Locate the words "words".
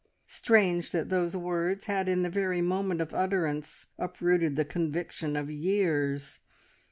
1.37-1.85